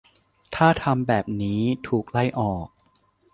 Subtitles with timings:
[0.55, 2.67] ถ้าทำแบบนี้ ถูกไล่ออก